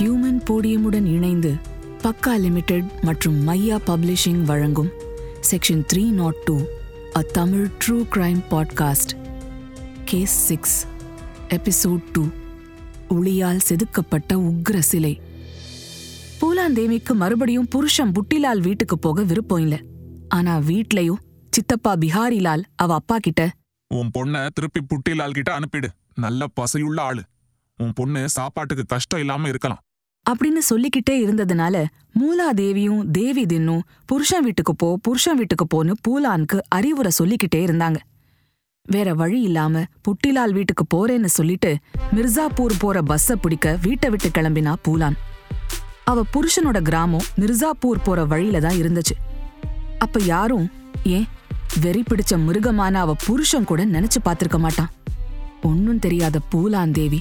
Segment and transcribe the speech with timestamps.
[0.00, 1.54] Human போடியமுடன் இணைந்து
[1.98, 4.88] பக்கா limited மற்றும் மையா பப்ளிஷிங் வழங்கும்
[5.50, 6.60] section three not two
[7.16, 9.16] a Tamil true crime podcast.
[10.04, 10.86] Case six
[11.48, 12.26] episode two
[13.08, 15.20] ஒளியால் செதுக்கப்பட்ட உக்ர சிலை.
[16.40, 19.80] பூலாந்தேவிக்கு மறுபடியும் புருஷன் புட்டிலால் வீட்டுக்கு போக விருப்பம் இல்ல.
[20.28, 21.20] ஆனா வீட்லயும்
[21.50, 23.50] சித்தப்பா பிஹாரிலால் அவ அப்பா கிட்ட
[23.94, 25.88] உன் பொண்ண திருப்பி புட்டிலால் கிட்ட அனுப்பிடு.
[26.14, 27.22] நல்ல பசையுள்ள ஆளு.
[27.76, 29.78] உன் பொண்ணு சாப்பாட்டுக்கு கஷ்டம் இல்லாம இருக்கலாம்.
[30.26, 31.76] அப்படின்னு சொல்லிக்கிட்டே இருந்ததுனால
[32.20, 37.98] மூலாதேவியும் தேவி தின்னும் புருஷன் வீட்டுக்கு போ புருஷன் வீட்டுக்கு போன்னு பூலானுக்கு அறிவுரை சொல்லிக்கிட்டே இருந்தாங்க.
[38.86, 41.70] வேற வழி இல்லாம புட்டிலால் வீட்டுக்கு போறேன்னு சொல்லிட்டு
[42.16, 45.16] மிர்சாப்பூர் போற பஸ்ஸ பிடிக்க வீட்டை விட்டு கிளம்பினா பூலான்.
[46.04, 49.16] அவ புருஷனோட கிராமம் மிர்சாப்பூர் போற வழியில தான் இருந்துச்சு.
[49.98, 50.66] அப்ப யாரும்
[51.16, 51.26] ஏன்
[51.80, 54.90] வெறி பிடிச்ச மிருகமான அவ புருஷன் கூட நினைச்சு பார்த்திருக்க மாட்டான்.
[55.62, 57.20] ஒன்னும் தெரியாத பூலாந்தேவி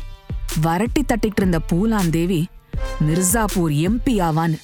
[0.66, 2.40] வரட்டி தட்டிட்டு இருந்த பூலான் தேவி
[3.08, 4.60] மிர்சாப்பூர் எம்பி ஆவான்னு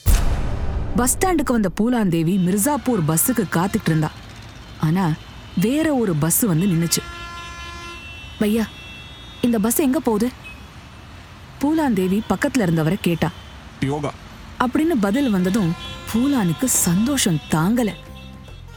[0.95, 4.11] பஸ் ஸ்டாண்டுக்கு வந்த பூலாந்தேவி மிர்சாப்பூர் பஸ்ஸுக்கு காத்துட்டு இருந்தா.
[4.79, 5.11] ஆனா
[5.61, 7.01] வேற ஒரு பஸ் வந்து நின்னுச்சு.
[8.39, 8.63] பையா
[9.41, 10.29] இந்த பஸ் எங்க போகுது?
[11.61, 13.31] பூலாந்தேவி பக்கத்துல இருந்தவரை கேட்டா.
[13.79, 14.13] யோகா.
[14.59, 15.71] அப்படின்னு பதில் வந்ததும்
[16.13, 17.91] பூலானுக்கு சந்தோஷம் தாங்கல.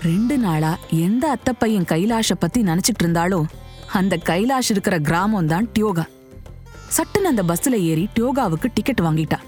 [0.02, 3.44] ரெண்டு நாளா எந்த அத்தை பையன் கைலாஷ பத்தி நினைச்சிட்டு இருந்தாலோ
[3.92, 6.04] அந்த கைலாஷ் இருக்கிற கிராமம் தான் டியோகா
[6.96, 9.38] சட்டுன்னு அந்த பஸ்ல ஏறி டியோகாவுக்கு டிக்கெட் வாங்கிட்டா.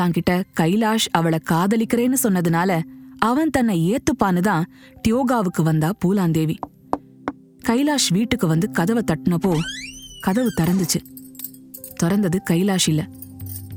[0.00, 2.82] தாங்கிட்ட கைலாஷ் அவளை காதலிக்கிறேன்னு சொன்னதுனால
[3.18, 4.72] அவன் தன்னை ஏத்துப்பான்னு தான்
[5.08, 6.56] டியோகாவுக்கு வந்தா பூலாந்தேவி.
[7.68, 9.56] கைலாஷ் வீட்டுக்கு வந்து கதவை தட்டினப்போ
[10.20, 11.00] கதவு திறந்துச்சு.
[12.02, 13.08] திறந்தது கைலாஷ் இல்ல.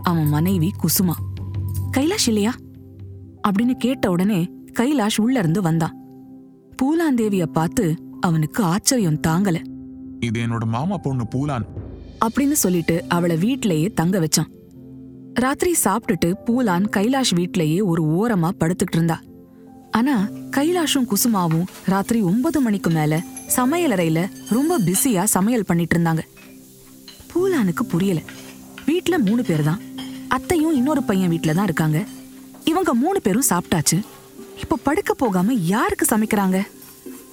[0.04, 1.14] அவன் மனைவி குசுமா.
[1.98, 2.54] கைலாஷ் இல்லையா?
[3.48, 5.98] அப்படின்னு கேட்ட உடனே கைலாஷ் உள்ள இருந்து வந்தான்
[6.82, 9.64] பூலாந்தேவிய பார்த்து அவனுக்கு ஆச்சரியம் தாங்கல.
[10.20, 11.66] இது என்னோட மாமா பொண்ணு பூலான்.
[12.26, 14.50] அப்படின்னு சொல்லிட்டு அவளை வீட்டிலேயே தங்க வச்சான்.
[15.34, 19.22] ராத்திரி சாப்பிட்டுட்டு பூலான் கைலாஷ் வீட்டிலேயே ஒரு ஓரமா படுத்துக்கிட்டு இருந்தா.
[19.92, 23.24] ஆனா கைலாஷும் குசுமாவும் ராத்திரி ஒன்பது மணிக்கு மேல
[23.56, 26.20] சமையலறையில ரொம்ப பிஸியா சமையல் பண்ணிட்டு இருந்தாங்க.
[27.34, 28.22] பூலானுக்கு புரியல.
[28.86, 29.82] வீட்டுல மூணு பேர் தான்
[30.28, 32.06] அத்தையும் இன்னொரு பையன் வீட்ல தான் இருக்காங்க.
[32.66, 34.02] இவங்க மூணு பேரும் சாப்பிட்டாச்சு.
[34.62, 36.62] இப்ப படுக்க போகாம யாருக்கு சமைக்கிறாங்க?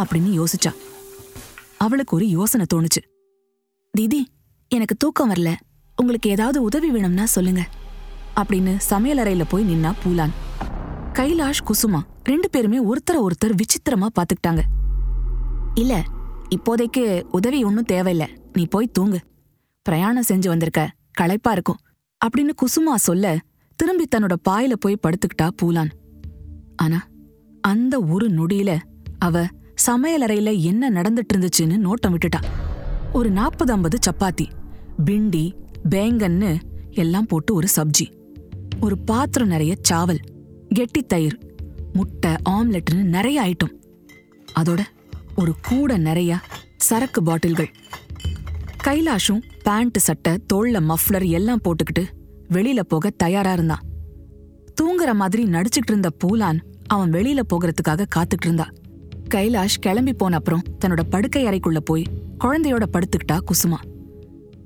[0.03, 0.75] அப்படின்னு யோசிச்சா.
[1.77, 3.03] அவளுக்கு ஒரு யோசனை தோணுச்சு.
[3.91, 4.29] தீதி
[4.71, 5.55] எனக்கு தூக்கம் வரல.
[5.97, 7.69] உங்களுக்கு ஏதாவது உதவி வேணும்னா சொல்லுங்க.
[8.37, 10.31] அப்படின்னு சமையலறையில போய் நின்னா பூலான்.
[11.13, 14.61] கைலாஷ் குசுமா ரெண்டு பேருமே ஒருத்தர ஒருத்தர் விசித்திரமா பாத்துக்கிட்டாங்க.
[15.75, 16.05] இல்ல
[16.57, 18.27] இப்போதைக்கு உதவி ஒன்னும் தேவையில்ல.
[18.53, 19.21] நீ போய் தூங்கு.
[19.83, 20.91] பிரயாணம் செஞ்சு வந்திருக்க.
[21.13, 21.77] களைப்பா இருக்கும்.
[22.27, 23.39] அப்படின்னு குசுமா சொல்ல
[23.77, 25.91] திரும்பி தன்னோட பாயில போய் படுத்துக்கிட்டா பூலான்.
[26.77, 27.07] ஆனா
[27.61, 28.79] அந்த ஒரு நொடியில
[29.19, 29.47] அவ
[29.87, 32.43] சமையலறையில என்ன நடந்துட்டு இருந்துச்சுன்னு நோட்டம் விட்டுட்டா.
[33.13, 34.57] ஒரு நாற்பது ஐம்பது சப்பாத்தி.
[35.05, 35.53] பிண்டி
[35.91, 36.61] பேங்கன்னு
[36.91, 38.13] எல்லாம் போட்டு ஒரு சப்ஜி.
[38.81, 40.19] ஒரு பாத்திரம் நிறைய சாவல்
[40.69, 41.39] கெட்டி தயிர்
[41.93, 43.73] முட்டை ஆம்லெட்னு நிறைய ஐட்டம்.
[44.61, 44.81] அதோட
[45.37, 46.39] ஒரு கூட நிறைய
[46.77, 47.71] சரக்கு பாட்டில்கள்.
[48.85, 52.05] கைலாஷும் பேண்ட் சட்டை தோல்ல மஃப்ளர் எல்லாம் போட்டுக்கிட்டு
[52.51, 53.83] வெளியில போக தயாரா இருந்தான்.
[54.83, 58.69] தூங்குற மாதிரி நடிச்சுக்கிட்டு இருந்த பூலான் அவன் வெளியில போகிறதுக்காக காத்துட்டு இருந்தா.
[59.35, 62.05] கைலாஷ் கிளம்பி போன அப்புறம் தன்னோட படுக்கை அறைக்குள்ள போய்
[62.45, 63.77] குழந்தையோட படுத்துக்கிட்டா குசுமா.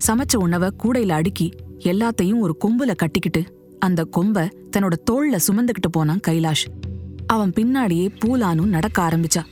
[0.07, 6.65] சமைச்ச உணவை கூடையில அடுக்கி எல்லாத்தையும் ஒரு கொம்புல கட்டிக்கிட்டு அந்த கொம்ப தன்னோட தோள்ல சுமந்துக்கிட்டு போனான் கைலாஷ்.
[7.27, 9.43] அவன் பின்னாடியே பூலானும் நடக்க ஆரம்பிச்சா.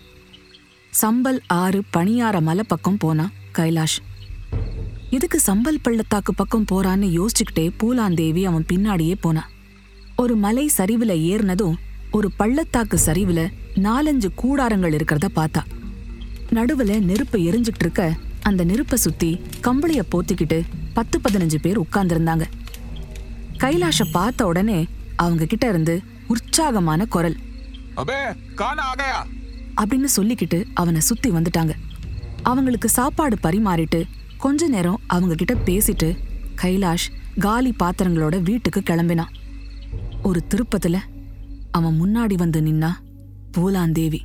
[1.03, 3.99] சம்பல் ஆறு பணியார மலை பக்கம் போனான் கைலாஷ்.
[5.11, 9.49] எதுக்கு சம்பல் பள்ளத்தாக்கு பக்கம் போறான்னு யோசிச்சுக்கிட்டே பூலாந்தேவி அவன் பின்னாடியே போனா.
[10.17, 11.75] ஒரு மலை சரிவில் ஏறினதும்
[12.11, 15.63] ஒரு பள்ளத்தாக்கு சரிவில் நாலஞ்சு கூடாரங்கள் இருக்கிறத பார்த்தா.
[16.51, 20.63] நடுவில் நெருப்பு எரிஞ்சுக்கிட்டு இருக்க அந்த நெருப்பை சுத்தி கம்பளிய போத்திக்கிட்டு
[20.95, 22.43] பத்து பதினஞ்சு பேர் உட்கார்ந்திருந்தாங்க.
[23.59, 24.87] கைலாஷ பார்த்த உடனே
[25.17, 27.37] அவங்க கிட்ட இருந்து உற்சாகமான குரல்.
[29.77, 31.71] அப்படின்னு சொல்லிக்கிட்டு அவனை சுத்தி வந்துட்டாங்க.
[32.43, 34.05] அவங்களுக்கு சாப்பாடு பரிமாறிட்டு
[34.39, 36.17] கொஞ்ச நேரம் அவங்க கிட்ட பேசிட்டு
[36.63, 37.07] கைலாஷ்
[37.39, 39.39] காலி பாத்திரங்களோட வீட்டுக்கு கிளம்பினான்.
[40.23, 40.99] ஒரு திருப்பத்துல
[41.71, 42.91] அவன் முன்னாடி வந்து நின்னா
[43.59, 44.21] பூலாந்தேவி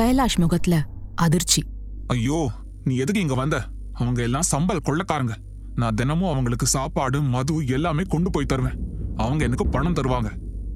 [0.00, 0.86] கைலாஷ் முகத்துல
[1.18, 1.62] அதிர்ச்சி.
[2.06, 2.50] ஐயோ
[2.84, 3.64] நீ எதுக்கு இங்க வந்த?
[3.92, 5.34] அவங்க எல்லாம் சம்பல் கொள்ளக்காரங்க.
[5.74, 8.76] நான் தினமும் அவங்களுக்கு சாப்பாடு மது எல்லாமே கொண்டு போய் தருவேன்.
[9.16, 10.30] அவங்க எனக்கு பணம் தருவாங்க.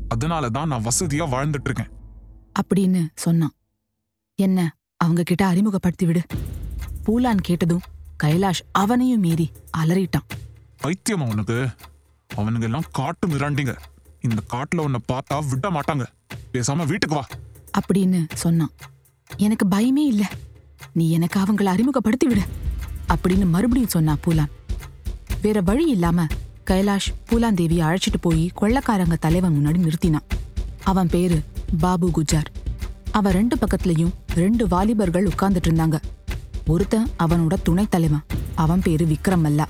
[0.08, 1.88] அதனால தான் நான் வசதியா வாழ்ந்துட்டு இருக்கேன்
[2.62, 3.52] அப்படின்னு சொன்னான்.
[4.34, 6.22] என்ன அவங்க கிட்ட அறிமுகப்படுத்தி விடு.
[7.06, 7.80] பூலான் கேட்டதும்
[8.22, 10.28] கைலாஷ் அவனையும் மீறி அலறிட்டான்.
[10.76, 11.68] பைத்தியம் அவனுக்கு
[12.36, 13.76] அவனுங்க எல்லாம் காட்டு மிராண்டிங்க.
[14.20, 16.04] இந்த காட்டுல உன்னை பார்த்தா விட மாட்டாங்க.
[16.52, 17.26] பேசாம வீட்டுக்கு வா.
[17.80, 18.70] அப்படின்னு சொன்னான்.
[19.36, 20.30] எனக்கு பயமே இல்ல.
[20.92, 22.40] நீ எனக்கு அவங்கள அறிமுகப்படுத்தி விடு.
[23.08, 24.50] அப்படின்னு மறுபடியும் சொன்னா பூலான்.
[25.42, 26.26] வேற வழி இல்லாம
[26.70, 30.38] கைலாஷ் பூலாந்தேவியை அழைச்சிட்டு போய் கொள்ளக்காரங்க தலைவன் முன்னாடி நிறுத்தினான்.
[30.82, 31.42] அவன் பேரு
[31.80, 32.44] பாபு குஜார்.
[33.10, 36.00] அவன் ரெண்டு பக்கத்துலயும் ரெண்டு வாலிபர்கள் உட்கார்ந்துட்டு இருந்தாங்க.
[36.66, 38.22] ஒருத்தன் அவனோட துணைத் தலைவன்
[38.54, 39.64] அவன் பேரு விக்ரம் மல்லா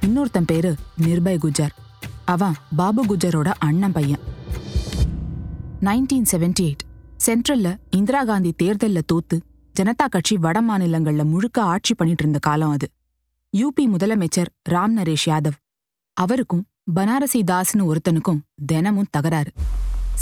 [0.00, 1.70] இன்னொருத்தன் பேரு நிர்பய் குஜார்.
[2.24, 4.18] அவன் பாபு குஜரோட அண்ணன் பையன்.
[5.80, 6.83] Nineteen seventy eight.
[7.26, 9.40] சென்ட்ரல்ல Indira Gandhi தேர்தல்ல தோத்து
[9.80, 12.90] ஜனதா கட்சி வட மாநிலங்கள்ல முழுக்க ஆட்சி பண்ணிட்டு இருந்த காலம் அது.
[13.56, 15.58] யூபி முதலமைச்சர் ராம் நரேஷ் யாதவ்.
[16.12, 19.52] அவருக்கும் பனாரசி தாஸ்னு ஒருத்தனுக்கும் தினமும் தகராறு.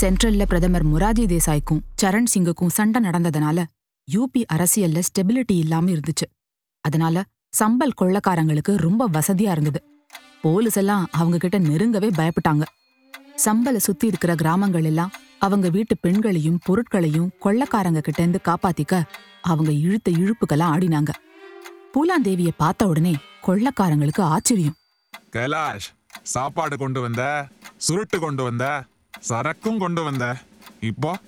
[0.00, 3.64] சென்ட்ரல்ல பிரதமர் முராஜி தேசாய்க்கும் சரண் சிங்குக்கும் சண்டை நடந்ததுனால
[4.12, 6.26] யூபி அரசியல்ல ஸ்டெபிலிட்டி இல்லாம இருந்துச்சு.
[6.80, 7.24] அதனால
[7.58, 9.84] சம்பல் கொள்ளக்காரங்களுக்கு ரொம்ப வசதியா இருந்தது.
[10.42, 12.62] போலீஸ் எல்லாம் அவங்க கிட்ட நெருங்கவே பயப்பட்டாங்க.
[13.44, 15.12] சம்பல சுத்தி இருக்கிற கிராமங்கள் எல்லாம்
[15.42, 19.02] அவங்க வீட்டு பெண்களையும் பொருட்களையும் கொள்ளக்காரங்க கிட்ட இருந்து காப்பாத்திக்க
[19.42, 21.10] அவங்க இழுத்த இழுப்புக்கெல்லாம் ஆடினாங்க.
[21.94, 23.14] பூலாந்தேவிய பார்த்த உடனே
[23.46, 24.74] கொள்ளக்காரங்களுக்கு ஆச்சரியம்.
[25.32, 25.88] கைலாஷ்
[26.22, 28.84] சாப்பாடு கொண்டு வந்த சுருட்டு கொண்டு வந்த
[29.28, 30.36] சரக்கும் கொண்டு வந்த.
[30.80, 31.18] இப்போ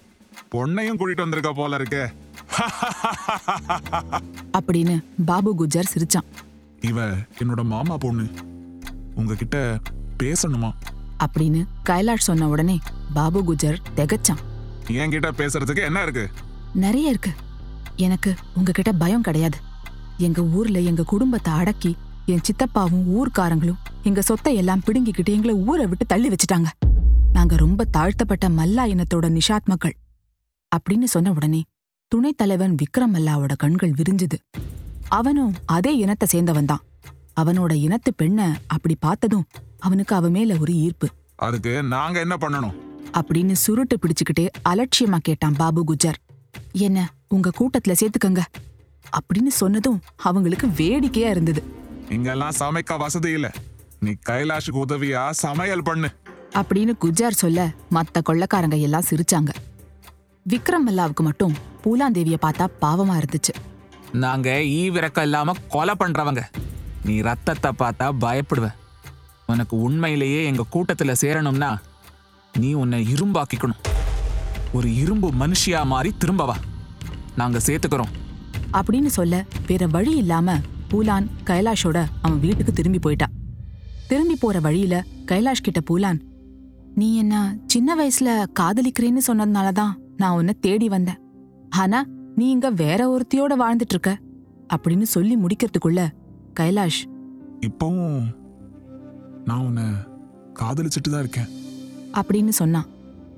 [0.53, 2.13] பொண்ணையும் கூட்டிட்டு வந்திருக்க போல இருக்கு.
[4.59, 6.25] அப்படின்னு பாபு குஜர் சிரிச்சான்.
[6.81, 8.29] இவ என்னோட மாமா பொண்ணு.
[9.15, 9.81] உங்ககிட்ட
[10.23, 10.73] பேசணுமா?
[11.25, 12.79] அப்படின்னு கைலாஷ் சொன்ன உடனே
[13.13, 14.43] பாபு குஜர் திகச்சான்.
[14.87, 16.31] என்கிட்ட பேசுறதுக்கு என்ன இருக்கு?
[16.75, 17.31] நிறைய இருக்கு.
[17.97, 19.59] எனக்கு உங்ககிட்ட பயம் கிடையாது.
[20.19, 21.97] எங்க ஊர்ல எங்க குடும்பத்தை அடக்கி
[22.27, 26.67] என் சித்தப்பாவும் ஊர்க்காரங்களும் எங்க சொத்தை எல்லாம் பிடுங்கிக்கிட்டு எங்களை ஊரை விட்டு தள்ளி வச்சுட்டாங்க.
[27.33, 29.97] நாங்க ரொம்ப தாழ்த்தப்பட்ட மல்லா இனத்தோட நிஷாத் மக்கள்.
[30.77, 31.63] அப்படின்னு சொன்ன உடனே
[32.09, 34.39] துணைத் தலைவன் விக்ரம் மல்லாவோட கண்கள் விரிஞ்சுது.
[35.09, 36.81] அவனும் அதே இனத்தை சேர்ந்தவன் தான்.
[37.41, 39.47] அவனோட இனத்து பெண்ண அப்படி பார்த்ததும்
[39.79, 41.09] அவனுக்கு அவ மேல ஒரு ஈர்ப்பு.
[41.37, 42.75] அதுக்கு நாங்க என்ன பண்ணணும்?
[43.17, 46.15] அப்படின்னு சுருட்டு பிடிச்சுக்கிட்டே அலட்சியமா கேட்டான் பாபு குஜர்.
[46.73, 48.41] என்ன உங்க கூட்டத்துல சேர்த்துக்கங்க.
[49.19, 51.63] அப்படின்னு சொன்னதும் அவங்களுக்கு வேடிக்கையா இருந்தது.
[52.09, 53.53] இங்கெல்லாம் சமைக்க வசதி இல்ல.
[54.01, 56.09] நீ கைலாஷுக்கு உதவியா சமையல் பண்ணு.
[56.55, 59.49] அப்படின்னு குஜார் சொல்ல மத்த கொள்ளக்காரங்க எல்லாம் சிரிச்சாங்க.
[60.49, 63.55] விக்ரம் மல்லாவுக்கு மட்டும் பூலாந்தேவிய பார்த்தா பாவமா இருந்துச்சு.
[64.13, 66.43] நாங்க ஈவிரக்கம் இல்லாம கொலை பண்றவங்க.
[67.05, 68.75] நீ ரத்தத்தை பார்த்தா பயப்படுவ.
[69.47, 71.77] உனக்கு உண்மையிலேயே எங்க கூட்டத்துல சேரணும்னா
[72.59, 73.81] நீ உன்னை இரும்பாக்கிக்கணும்.
[74.73, 76.57] ஒரு இரும்பு மனுஷியா மாறி திரும்ப வா
[77.37, 78.13] நாங்க சேர்த்துக்கிறோம்
[78.73, 80.57] அப்படின்னு சொல்ல வேற வழி இல்லாம
[80.91, 83.35] பூலான் கைலாஷோட அவன் வீட்டுக்கு திரும்பி போயிட்டான்
[84.09, 86.21] திரும்பி போற வழியில கைலாஷ் கிட்ட பூலான்
[86.95, 91.21] நீ என்ன சின்ன வயசுல காதலிக்கிறேன்னு சொன்னதுனால தான் நான் உன்னை தேடி வந்தேன்.
[91.71, 92.07] ஆனா
[92.37, 94.19] நீ இங்க வேற ஒருத்தியோட வாழ்ந்துட்டு இருக்க
[94.75, 96.03] அப்படின்னு சொல்லி முடிக்கிறதுக்குள்ள
[96.61, 97.03] கைலாஷ்
[97.61, 98.25] இப்பவும்
[99.45, 99.87] நான் உன்னை
[100.61, 101.51] காதலிச்சிட்டு தான் இருக்கேன்.
[102.15, 102.87] அப்படின்னு சொன்னான்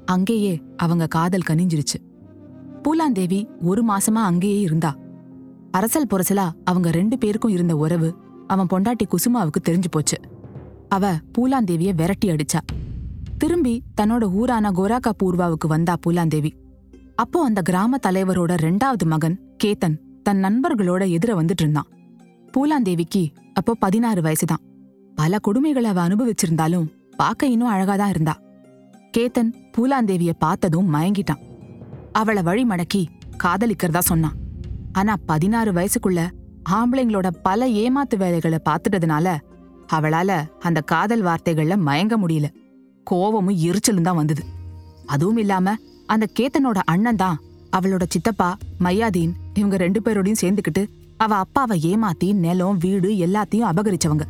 [0.04, 1.98] அங்கேயே அவங்க காதல் கனிஞ்சிருச்சு.
[2.82, 4.96] பூலாந்தேவி ஒரு மாசமா அங்கேயே இருந்தா.
[5.70, 8.14] அரசல் புரசலா அவங்க ரெண்டு பேருக்கும் இருந்த உறவு
[8.46, 10.16] அவன் பொண்டாட்டி குசுமாவுக்கு தெரிஞ்சு போச்சு.
[10.88, 12.60] அவ பூலாந்தேவிய விரட்டி அடிச்சா.
[13.38, 16.50] திரும்பி தன்னோட ஊரான கோராக்கா பூர்வாவுக்கு வந்தா பூலாந்தேவி.
[17.14, 21.86] அப்போ அந்த கிராம தலைவரோட ரெண்டாவது மகன் கேத்தன் தன் நண்பர்களோட எதிர வந்துட்டு இருந்தான்.
[22.52, 24.62] பூலாந்தேவிக்கு அப்போ பதினாறு வயசுதான்.
[25.14, 26.86] பல கொடுமைகளை அவ அனுபவிச்சிருந்தாலும்
[27.16, 28.44] பார்க்க இன்னும் அழகாதான் இருந்தா.
[29.16, 31.42] கேத்தன் பூலாந்தேவிய பார்த்ததும் மயங்கிட்டான்.
[32.20, 33.00] அவள வழி மடக்கி
[33.42, 34.34] காதலிக்கிறதா சொன்னான்.
[34.92, 36.20] ஆனா பதினாறு வயசுக்குள்ள
[36.76, 39.36] ஆம்பளைங்களோட பல ஏமாத்து வேலைகளை பார்த்துட்டதுனால
[39.96, 40.30] அவளால
[40.68, 42.48] அந்த காதல் வார்த்தைகள்ல மயங்க முடியல.
[43.06, 44.42] கோவமும் எரிச்சலும் தான் வந்தது.
[45.06, 45.74] அதுவும் இல்லாம
[46.06, 47.40] அந்த கேத்தனோட அண்ணன் தான்
[47.78, 48.50] அவளோட சித்தப்பா
[48.86, 50.84] மையாதீன் இவங்க ரெண்டு பேரோடையும் சேர்ந்துக்கிட்டு
[51.16, 54.26] அவ அப்பாவை ஏமாத்தி நிலம் வீடு எல்லாத்தையும் அபகரிச்சவங்க.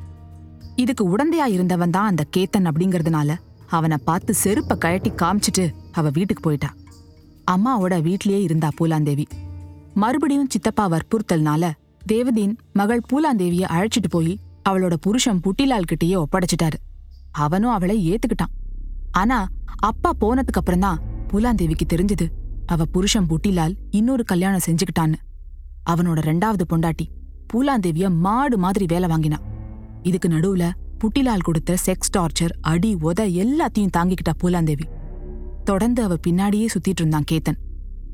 [0.77, 3.31] இதுக்கு உடந்தையா இருந்தவன் தான் அந்த கேத்தன் அப்படிங்கறதுனால
[3.67, 6.75] அவனை பார்த்து செருப்ப கழட்டி காமிச்சிட்டு அவ வீட்டுக்கு போயிட்டா.
[7.51, 9.25] அம்மாவோட வீட்லயே இருந்தா பூலாந்தேவி.
[9.95, 11.71] மறுபடியும் சித்தப்பா வற்புறுத்தல்னால
[12.13, 16.79] தேவதீன் மகள் பூலாந்தேவிய அழைச்சிட்டு போய் அவளோட புருஷன் புட்டிலால் கிட்டயே ஒப்படைச்சிட்டாரு.
[17.31, 18.55] அவனும் அவளை ஏத்துக்கிட்டான்.
[19.11, 21.01] ஆனா அப்பா போனதுக்கு அப்புறம்தான்
[21.33, 22.27] பூலாந்தேவிக்கு தெரிஞ்சது
[22.67, 25.15] அவ புருஷன் புட்டிலால் இன்னொரு கல்யாணம் செஞ்சுக்கிட்டான்னு.
[25.91, 27.07] அவனோட ரெண்டாவது பொண்டாட்டி
[27.53, 29.41] பூலாந்தேவிய மாடு மாதிரி வேலை வாங்கினான்
[30.03, 30.71] இதுக்கு நடுவுல
[31.01, 34.87] புட்டிலால் கொடுத்த செக்ஸ் டார்ச்சர் அடி உத எல்லாத்தையும் தாங்கிக்கிட்டா பூலாந்தேவி.
[35.65, 37.59] தொடர்ந்து அவ பின்னாடியே சுத்திட்டு இருந்தான் கேத்தன்.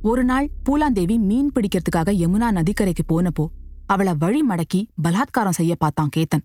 [0.02, 3.44] ஒரு நாள் பூலாந்தேவி மீன் பிடிக்கிறதுக்காக யமுனா நதிக்கரைக்கு போனப்போ
[3.86, 6.44] அவளை வழி மடக்கி பலாத்காரம் செய்ய பார்த்தான் கேத்தன்.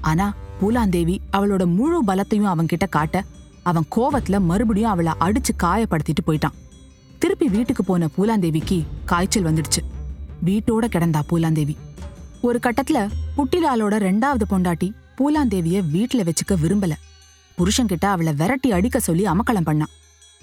[0.00, 0.26] ஆனா
[0.60, 3.24] பூலாந்தேவி அவளோட முழு பலத்தையும் அவன்கிட்ட காட்ட
[3.62, 6.56] அவன் கோவத்துல மறுபடியும் அவளை அடிச்சு காயப்படுத்திட்டு போயிட்டான்.
[7.18, 9.82] திருப்பி வீட்டுக்கு போன பூலாந்தேவிக்கு காய்ச்சல் வந்துடுச்சு.
[10.44, 11.76] வீட்டோட கிடந்தா பூலாந்தேவி.
[12.40, 12.98] ஒரு கட்டத்துல
[13.36, 16.92] புட்டிலாலோட ரெண்டாவது பொண்டாட்டி பூலாந்தேவிய வீட்ல வச்சுக்க விரும்பல.
[17.58, 19.94] புருஷன்கிட்ட அவளை விரட்டி அடிக்க சொல்லி அமக்கலம் பண்ணான்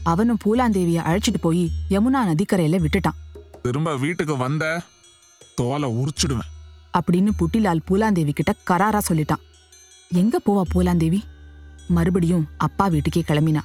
[0.03, 3.39] அவனும் பூலாந்தேவிய அழைச்சிட்டு போய் யமுனா நதிக்கரையில விட்டுட்டான்.
[3.61, 4.81] திரும்ப வீட்டுக்கு வந்த
[5.55, 6.51] தோலை உரிச்சிடுவேன்.
[6.97, 9.43] அப்படின்னு புட்டிலால் பூலாந்தேவி கிட்ட கராரா சொல்லிட்டான்.
[10.11, 11.21] எங்க போவா பூலாந்தேவி?
[11.87, 13.59] மறுபடியும் அப்பா வீட்டுக்கே கிளம்பினா.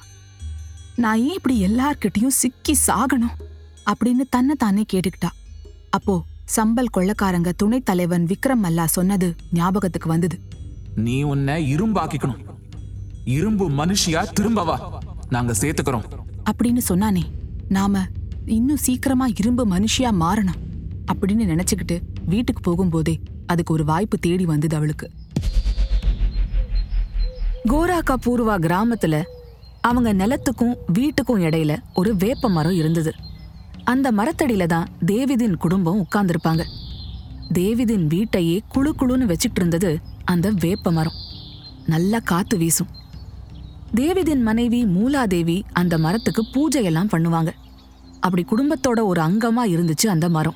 [0.95, 3.35] நான் ஏன் இப்படி எல்லார்கிட்டயும் சிக்கி சாகணும்?
[3.85, 5.29] அப்படின்னு தன்னை தானே கேட்டுக்கிட்டா.
[5.89, 6.23] அப்போ
[6.55, 10.39] சம்பல் கொள்ளக்காரங்க துணைத் தலைவன் விக்ரம் மல்லா சொன்னது ஞாபகத்துக்கு வந்தது.
[10.95, 12.45] நீ உன்னை இரும்பாக்கிக்கணும்.
[13.25, 16.03] இரும்பு மனுஷியா திரும்ப வா நாங்க சேர்த்துக்கிறோம்.
[16.51, 17.21] அப்படின்னு சொன்னானே.
[17.69, 17.99] நாம
[18.45, 20.59] இன்னும் சீக்கிரமா இரும்பு மனுஷியா மாறணும்
[21.13, 25.11] அப்படின்னு நினைச்சுக்கிட்டு வீட்டுக்கு போகும்போதே அதுக்கு ஒரு வாய்ப்பு தேடி வந்தது அவளுக்கு.
[27.69, 29.23] கோராக்கா பூர்வா கிராமத்துல
[29.81, 33.13] அவங்க நிலத்துக்கும் வீட்டுக்கும் இடையில ஒரு வேப்ப மரம் இருந்தது.
[33.83, 36.63] அந்த மரத்தடியில தான் தேவிதின் குடும்பம் உட்கார்ந்திருப்பாங்க.
[37.53, 41.13] தேவிதின் வீட்டையே குளு குழுன்னு வச்சிட்டு இருந்தது அந்த வேப்ப மரம்.
[41.85, 42.87] நல்லா காத்து வீசும்.
[43.95, 47.51] தேவிதின் மனைவி மூலாதேவி அந்த மரத்துக்கு பூஜையெல்லாம் பண்ணுவாங்க.
[48.19, 50.55] அப்படி குடும்பத்தோட ஒரு அங்கமா இருந்துச்சு அந்த மரம்.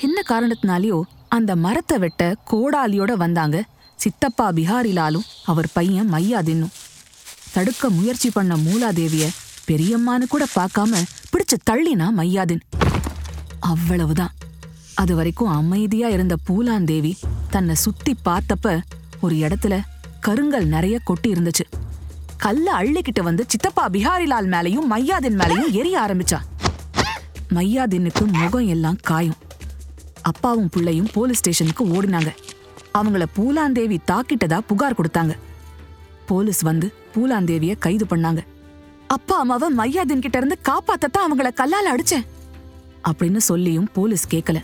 [0.00, 3.64] என்ன காரணத்தினாலேயோ அந்த மரத்தை வெட்ட கோடாலியோட வந்தாங்க
[3.96, 6.72] சித்தப்பா பிஹாரிலாலும் அவர் பையன் மையாதின்னும்
[7.52, 9.28] தடுக்க முயற்சி பண்ண மூலாதேவிய
[9.66, 12.60] பெரியம்மான்னு கூட பார்க்காம பிடிச்சு தள்ளினா மையாதின்
[13.60, 14.30] அவ்வளவுதான்.
[14.94, 17.12] அது வரைக்கும் அமைதியா இருந்த பூலாந்தேவி
[17.50, 18.80] தன்னை சுத்தி பார்த்தப்ப
[19.20, 19.80] ஒரு இடத்துல
[20.20, 21.64] கருங்கல் நிறைய கொட்டி இருந்துச்சு.
[22.36, 26.38] கல்ல அள்ளிக்கிட்டு வந்து சித்தப்பா பிஹாரிலால் மேலையும் மையாதின் மேலையும் எரிய ஆரம்பிச்சா.
[27.54, 29.34] மையாதினுக்கு முகம் எல்லாம் காயும்.
[30.22, 32.36] அப்பாவும் பிள்ளையும் போலீஸ் ஸ்டேஷனுக்கு ஓடினாங்க.
[32.98, 35.36] அவங்கள பூலாந்தேவி தாக்கிட்டதா புகார் கொடுத்தாங்க.
[36.26, 38.46] போலீஸ் வந்து பூலாந்தேவிய கைது பண்ணாங்க.
[39.06, 42.26] அப்பா அம்மாவை மையாதின் கிட்ட இருந்து காப்பாத்தத்தான் அவங்கள கல்லால அடிச்சேன்.
[43.10, 44.62] அப்படின்னு சொல்லியும் போலீஸ் கேட்கல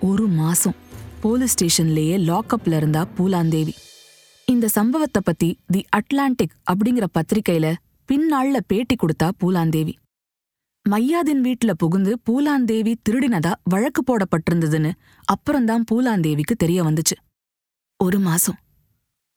[0.00, 0.74] ஒரு மாசம்
[1.20, 3.72] போலீஸ் ஸ்டேஷன்லயே லாக்அப்ல இருந்தா பூலாந்தேவி.
[4.44, 7.74] இந்த சம்பவத்தை பத்தி தி அட்லாண்டிக் அப்படிங்கிற பத்திரிகையில
[8.08, 9.94] பின்னாள்ல பேட்டி கொடுத்தா பூலாந்தேவி.
[10.88, 14.92] மையாதின் வீட்ல புகுந்து பூலாந்தேவி திருடினதா வழக்கு போடப்பட்டிருந்ததுன்னு
[15.24, 17.16] அப்புறம்தான் பூலாந்தேவிக்கு தெரிய வந்துச்சு.
[17.96, 18.58] ஒரு மாசம்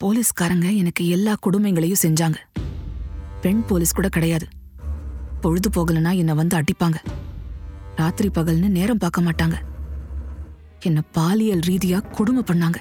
[0.04, 2.36] போலீஸ்காரங்க எனக்கு எல்லா கொடுமைங்களையும் செஞ்சாங்க.
[3.42, 4.48] பெண் போலீஸ் கூட கிடையாது.
[5.42, 6.96] பொழுது போகலனா என்னை வந்து அடிப்பாங்க.
[7.96, 9.58] ராத்திரி பகல்னு நேரம் பார்க்க மாட்டாங்க.
[10.86, 12.76] என்ன பாலியல் ரீதியா கொடுமை பண்ணாங்க.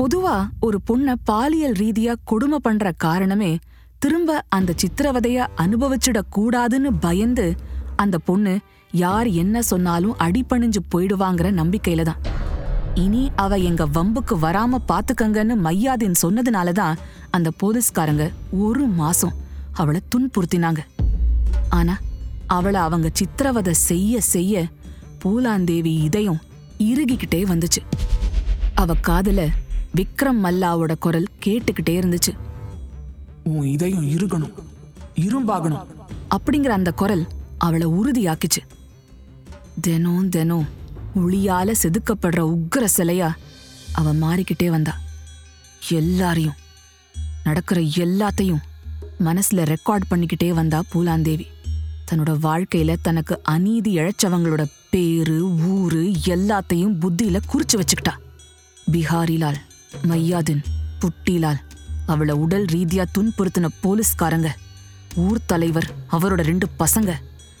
[0.00, 3.58] பொதுவா ஒரு பொண்ண பாலியல் ரீதியா கொடுமை பண்ற காரணமே
[3.98, 7.54] திரும்ப அந்த சித்திரவதைய அனுபவிச்சிடக் கூடாதுன்னு பயந்து
[7.96, 8.58] அந்த பொண்ணு
[8.90, 12.20] யார் என்ன சொன்னாலும் அடிபணிஞ்சு போயிடுவாங்கிற நம்பிக்கையில தான்.
[12.94, 16.98] இனி அவ எங்க வம்புக்கு வராம பாத்துக்கங்கன்னு மையாதின் சொன்னதுனால தான்
[17.30, 19.36] அந்த போலீஸ்காரங்க ஒரு மாசம்
[19.72, 20.78] அவளை துன்புறுத்தினாங்க.
[21.68, 21.98] ஆனா
[22.46, 24.66] அவளை அவங்க சித்திரவதை செய்ய செய்ய
[25.24, 26.40] பூலாந்தேவி இதயம்
[26.82, 27.80] இறுகிக்கிட்டே வந்துச்சு.
[28.74, 29.48] அவ காதுல
[29.96, 32.36] விக்ரம் மல்லாவோட குரல் கேட்டுக்கிட்டே இருந்துச்சு.
[33.42, 34.52] உன் இதயம் இருகணும்
[35.14, 35.86] இரும்பாகணும்.
[36.30, 37.26] அப்படிங்கிற அந்த குரல்
[37.58, 38.60] அவளை உறுதியாக்கிச்சு.
[39.80, 40.68] தினம் தினம்
[41.16, 43.30] ஒளியால செதுக்கப்படுற உக்கிர சிலையா
[43.92, 44.98] அவ மாறிக்கிட்டே வந்தா.
[45.90, 46.60] எல்லாரையும்
[47.44, 48.60] நடக்கிற எல்லாத்தையும்
[49.20, 51.46] மனசுல ரெக்கார்ட் பண்ணிக்கிட்டே வந்தா பூலாந்தேவி.
[52.10, 58.14] தன்னோட வாழ்க்கையில தனக்கு அநீதி இழைச்சவங்களோட பேரு ஊரு எல்லாத்தையும் புத்தியில குறிச்சு வச்சுக்கிட்டா.
[58.92, 59.60] பிஹாரிலால்
[60.02, 60.62] மையாதின்
[61.00, 61.60] புட்டிலால்
[62.06, 64.48] அவளை உடல் ரீதியா துன்புறுத்தின போலீஸ்காரங்க
[65.14, 67.12] ஊர் தலைவர் அவரோட ரெண்டு பசங்க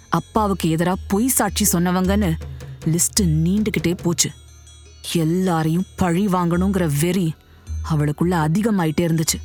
[0.08, 2.34] அப்பாவுக்கு எதிரா பொய் சாட்சி சொன்னவங்கன்னு
[2.84, 4.30] லிஸ்ட் நீண்டுகிட்டே போச்சு.
[5.12, 7.34] எல்லாரையும் பழி வாங்கணுங்கிற வெறி
[7.90, 9.38] அவளுக்குள்ள அதிகமாயிட்டே இருந்துச்சு.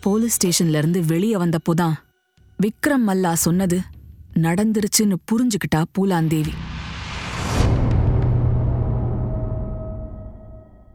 [0.00, 1.94] போலீஸ் ஸ்டேஷன்ல இருந்து வெளியே வந்தப்போதான்
[2.62, 3.80] விக்ரம் மல்லா சொன்னது
[4.34, 6.52] நடந்துருச்சுன்னு புரிஞ்சுக்கிட்டா Phoolan Devi.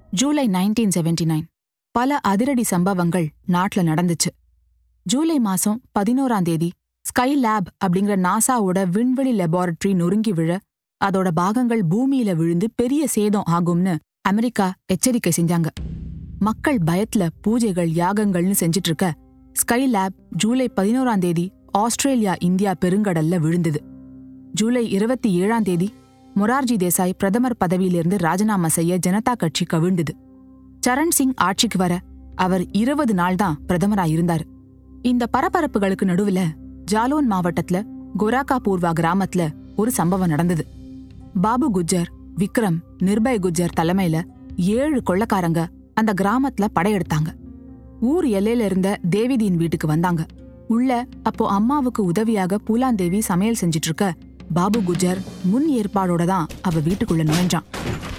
[0.09, 1.43] July nineteen seventy nine
[1.91, 4.31] பல அதிரடி சம்பவங்கள் நாட்டுல நடந்துச்சு.
[5.03, 10.59] ஜூலை மாசம் பதினோராம் தேதி ஸ்கை லேப் அப்படிங்கிற நாசாவோட விண்வெளி லெபார்டரி நொறுங்கி விழ
[11.05, 15.67] அதோட பாகங்கள் பூமியில விழுந்து பெரிய சேதம் ஆகும்னு அமெரிக்கா எச்சரிக்கை செஞ்சாங்க.
[16.39, 19.13] மக்கள் பயத்துல பூஜைகள் யாகங்கள்னு செஞ்சிட்டு இருக்க
[19.53, 23.83] ஸ்கை லேப் ஜூலை பதினோராம் தேதி ஆஸ்திரேலியா இந்தியா பெருங்கடல்ல விழுந்தது.
[24.53, 25.93] ஜூலை இருபத்தி ஏழாம் தேதி
[26.35, 30.13] மொரார்ஜி தேசாய் பிரதமர் பதவியிலிருந்து ராஜினாமா செய்ய ஜனதா கட்சி கவிழ்ந்தது.
[30.87, 31.99] சரண் சிங் ஆட்சிக்கு வர
[32.35, 34.41] அவர் இருபது நாள் தான் பிரதமரா இருந்தாரு
[35.01, 36.39] இந்த பரபரப்புகளுக்கு நடுவுல
[36.91, 37.83] ஜாலோன் மாவட்டத்துல
[38.17, 40.67] கொராக்கா பூர்வா கிராமத்துல ஒரு சம்பவம் நடந்தது.
[41.41, 44.21] பாபு குஜ்ஜர் விக்ரம் நிர்பய் குஜ்ஜர் தலைமையில
[44.55, 47.29] ஏழு கொள்ளக்காரங்க அந்த கிராமத்துல படையெடுத்தாங்க.
[47.99, 50.25] ஊர் எல்லையில இருந்த தேவிதியின் வீட்டுக்கு வந்தாங்க.
[50.69, 54.13] உள்ள அப்போ அம்மாவுக்கு உதவியாக பூலாந்தேவி சமையல் செஞ்சிட்டு இருக்க
[54.53, 57.63] பாபு குஜர் முன் ஏற்பாடோட தான் அவ வீட்டுக்குள்ள நுழைஞ்சான்.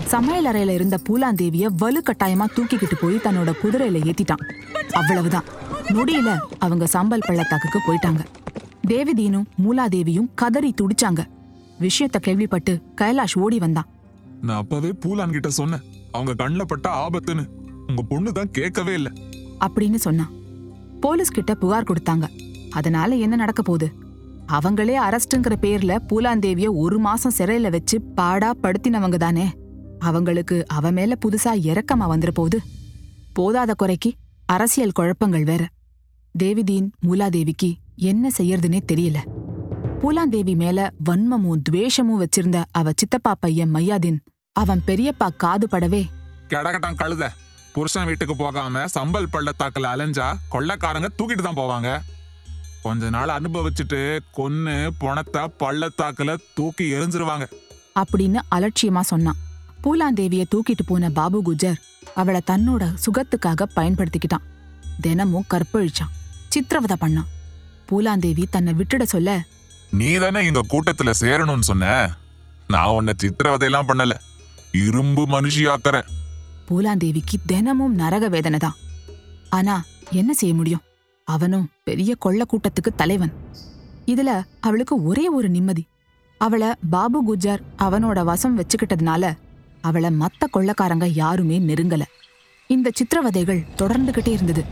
[0.05, 4.55] சமையல் அறையில இருந்த பூலாந்தேவிய வலுக்கட்டாயமா தூக்கிக்கிட்டு போய் தன்னோட குதிரையில ஏத்திட்டான்.
[4.93, 5.45] அவ்வளவுதான்.
[5.83, 8.25] நொடியில அவங்க சாம்பல் பள்ளத்தாக்குக்கு போயிட்டாங்க.
[8.89, 11.27] தேவிதீனும் மூலாதேவியும் கதறி துடிச்சாங்க.
[11.81, 13.89] விஷயத்த கேள்விப்பட்டு கைலாஷ் ஓடி வந்தான்.
[14.41, 15.81] நான் அப்பவே பூலான் கிட்ட சொன்னேன்.
[16.13, 17.47] அவங்க கண்ணில் பட்டா ஆபத்துன்னு.
[17.87, 19.13] உங்க பொண்ணு தான் கேட்கவே இல்ல.
[19.67, 20.31] அப்படின்னு சொன்னான்.
[21.01, 22.27] போலீஸ் கிட்ட புகார் கொடுத்தாங்க.
[22.71, 23.93] அதனால என்ன நடக்க போகுது?
[24.49, 29.47] அவங்களே அரஸ்ட்ங்கிற பேர்ல பூலாந்தேவிய ஒரு மாசம் சிறையில வச்சு பாடா படுத்தினவங்க தானே.
[29.99, 32.61] அவங்களுக்கு அவ மேல புதுசா இறக்கமா வந்துற போகுது.
[33.39, 34.13] போதாத குறைக்கு
[34.47, 35.63] அரசியல் குழப்பங்கள் வேற.
[36.35, 39.19] தேவிதீன் மூலாதேவிக்கு என்ன செய்யறதுனே தெரியல.
[40.01, 44.19] பூலாந்தேவி மேல வன்மமும் துவேஷமும் வச்சிருந்த அவ சித்தப்பா பையன் மையாதீன்
[44.53, 46.03] அவன் பெரியப்பா காது படவே
[46.49, 47.25] கழுத.
[47.73, 52.01] புருஷன் வீட்டுக்கு போகாம சம்பல் பள்ளத்தாக்குல அலைஞ்சா கொள்ளைக்காரங்க தூக்கிட்டு தான் போவாங்க.
[52.83, 57.47] கொஞ்ச நாள் அனுபவிச்சுட்டு கொன்னு பணத்தை பள்ளத்தாக்குல தூக்கி எரிஞ்சிருவாங்க.
[58.01, 59.37] அப்படின்னு அலட்சியமா சொன்னான்.
[59.83, 61.81] பூலாந்தேவிய தூக்கிட்டு போன பாபு குஜர்
[62.15, 64.45] அவளை தன்னோட சுகத்துக்காக பயன்படுத்திக்கிட்டான்.
[65.01, 66.13] தினமும் கற்பழிச்சான்.
[66.49, 67.27] சித்திரவதை பண்ணான்.
[67.91, 69.43] பூலாந்தேவி தன்னை விட்டுட சொல்ல
[69.91, 72.15] நீ தானே எங்க கூட்டத்துல சேரணும்னு சொன்ன?
[72.69, 74.11] நான் உன்னை சித்திரவதையெல்லாம் பண்ணல.
[74.73, 76.07] இரும்பு மனுஷியாக்குறேன்.
[76.71, 78.77] பூலாந்தேவிக்கு தினமும் நரக வேதனை தான்.
[79.51, 80.81] ஆனா என்ன செய்ய முடியும்?
[81.25, 83.33] அவனும் பெரிய கொள்ள கூட்டத்துக்கு தலைவன்.
[84.07, 85.87] இதுல அவளுக்கு ஒரே ஒரு நிம்மதி.
[86.39, 89.33] அவளை பாபு குஜர் அவனோட வசம் வச்சுக்கிட்டதுனால
[89.81, 92.03] அவளை மத்த கொள்ளக்காரங்க யாருமே நெருங்கல.
[92.67, 94.65] இந்த சித்திரவதைகள் தொடர்ந்துகிட்டே இருந்தது.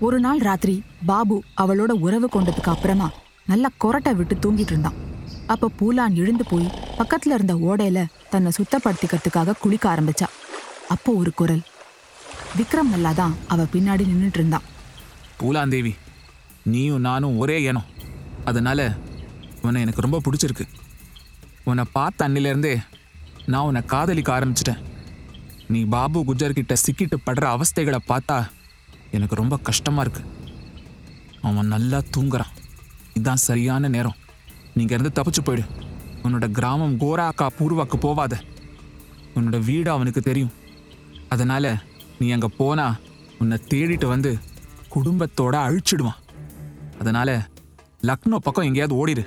[0.00, 3.10] ஒரு நாள் ராத்திரி பாபு அவளோட உறவு கொண்டதுக்கு அப்புறமா
[3.46, 4.98] நல்லா கொரட்டை விட்டு தூங்கிட்டு இருந்தான்.
[5.46, 10.28] அப்ப பூலான் எழுந்து போய் பக்கத்துல இருந்த ஓடையில தன்னை சுத்தப்படுத்திக்கிறதுக்காக குளிக்க ஆரம்பிச்சா.
[10.88, 11.62] அப்போ ஒரு குரல்.
[12.58, 14.66] விக்ரம் நல்லா தான் அவ பின்னாடி நின்றுட்டு இருந்தான்.
[15.40, 15.94] பூலாந்தேவி
[16.64, 17.88] நீயும் நானும் ஒரே இனம்.
[18.44, 18.96] அதனால
[19.62, 20.66] உன்னை எனக்கு ரொம்ப பிடிச்சிருக்கு.
[21.64, 22.74] உன்னை பார்த்த அன்னிலேருந்தே
[23.46, 24.82] நான் உன்னை காதலிக்க ஆரம்பிச்சிட்டேன்.
[25.68, 28.48] நீ பாபு குஜர் கிட்ட சிக்கிட்டு படுற அவஸ்தைகளை பார்த்தா
[29.10, 30.22] எனக்கு ரொம்ப கஷ்டமா இருக்கு.
[31.42, 32.54] அவன் நல்லா தூங்குறான்.
[33.12, 34.16] இதுதான் சரியான நேரம்.
[34.74, 35.64] நீங்க இருந்து தப்பிச்சு போயிடு.
[36.22, 38.34] உன்னோட கிராமம் கோராக்கா பூர்வாக்கு போவாத.
[39.34, 40.52] உன்னோட வீடு அவனுக்கு தெரியும்.
[41.28, 41.64] அதனால
[42.18, 42.86] நீ அங்க போனா
[43.38, 44.30] உன்னை தேடிட்டு வந்து
[44.94, 46.20] குடும்பத்தோட அழிச்சிடுவான்.
[47.00, 47.30] அதனால
[48.02, 49.24] லக்னோ பக்கம் எங்கேயாவது ஓடிடு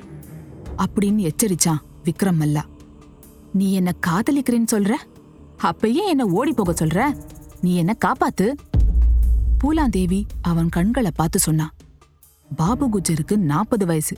[0.77, 2.63] அப்படின்னு எச்சரிச்சான் விக்ரம் மல்லா
[3.53, 4.93] நீ என்ன காதலிக்கிறேன்னு சொல்ற?
[5.63, 6.99] அப்பயே என்ன ஓடி போக சொல்ற?
[7.61, 8.47] நீ என்ன காப்பாத்து.
[9.63, 11.73] பூலாந்தேவி அவன் கண்களை பார்த்து சொன்னான்
[12.55, 14.15] பாபு குஜருக்கு நாற்பது வயசு.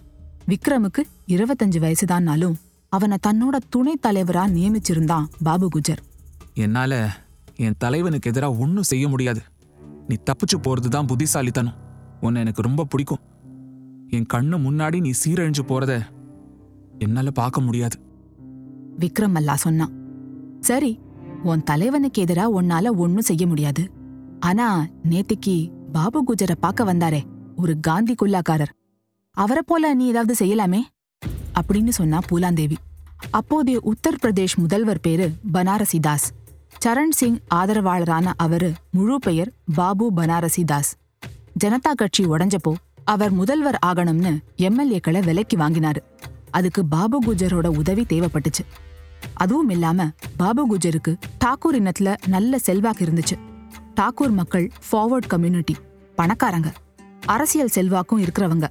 [0.47, 2.55] விக்ரமுக்கு இருபத்தஞ்சு வயசுதான்னாலும்
[2.89, 6.01] அவனை தன்னோட துணைத் தலைவரா நியமிச்சிருந்தான் பாபு குஜர்.
[6.53, 6.93] என்னால
[7.55, 9.41] என் தலைவனுக்கு எதிராக ஒன்றும் செய்ய முடியாது.
[10.07, 11.73] நீ தப்பிச்சு போறது தான் புத்திசாலித்தனம்.
[12.21, 13.19] உன்னை எனக்கு ரொம்ப பிடிக்கும்.
[14.09, 16.01] என் கண்ணு முன்னாடி நீ சீரழிஞ்சு போறத
[16.99, 17.99] என்னால பார்க்க முடியாது.
[18.99, 19.91] விக்ரம் அல்லா சொன்னான்.
[20.59, 20.99] சரி
[21.43, 23.91] உன் தலைவனுக்கு எதிரா உன்னால ஒன்னும் செய்ய முடியாது.
[24.39, 27.21] ஆனா நேத்திக்கு பாபு குஜரை பார்க்க வந்தாரே
[27.55, 28.73] ஒரு காந்தி குல்லாக்காரர்
[29.31, 30.81] அவரை போல நீ ஏதாவது செய்யலாமே?
[31.61, 32.75] அப்படின்னு சொன்னா பூலாந்தேவி.
[33.31, 36.31] அப்போதைய உத்தரப்பிரதேஷ் முதல்வர் பேரு பனாரசி தாஸ்
[36.85, 40.95] சரண் சிங் ஆதரவாளரான அவரு முழு பெயர் பாபு பனாரசி தாஸ்
[41.63, 45.95] ஜனதா கட்சி உடைஞ்சப்போ அவர் முதல்வர் ஆகணும்னு எம்எல்ஏக்களை விலைக்கு வாங்கினாரு.
[46.51, 48.65] அதுக்கு பாபு குஜரோட உதவி தேவைப்பட்டுச்சு.
[49.33, 53.37] அதுவும் இல்லாம பாபு குஜருக்கு டாக்கூர் இனத்துல நல்ல செல்வாக்கு இருந்துச்சு.
[53.95, 55.75] டாக்கூர் மக்கள் ஃபார்வர்ட் கம்யூனிட்டி
[56.17, 56.73] பணக்காரங்க.
[57.25, 58.69] அரசியல் செல்வாக்கும் இருக்கிறவங்க.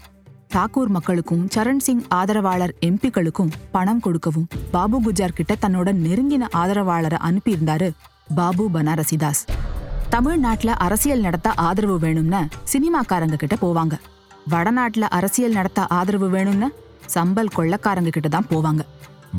[0.53, 7.91] டாக்கூர் மக்களுக்கும் சரண் சிங் ஆதரவாளர் எம்பிக்களுக்கும் பணம் கொடுக்கவும் பாபு குஜார் கிட்ட தன்னோட நெருங்கின ஆதரவாளரை அனுப்பியிருந்தாரு
[8.35, 9.43] பாபு பனாரசிதாஸ்.
[10.09, 12.41] தமிழ்நாட்டுல அரசியல் நடத்த ஆதரவு வேணும்னு
[12.73, 13.93] சினிமாக்காரங்க கிட்ட போவாங்க.
[14.51, 16.69] வடநாட்டுல அரசியல் நடத்த ஆதரவு வேணும்னு
[17.15, 18.81] சம்பல் கொள்ளக்காரங்க கிட்ட தான் போவாங்க.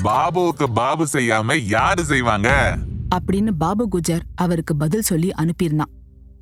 [0.02, 2.76] பாபுவுக்கு பாபு செய்யாம யாரு செய்வாங்க?
[3.14, 5.92] அப்படின்னு பாபு குஜர் அவருக்கு பதில் சொல்லி அனுப்பியிருந்தான்.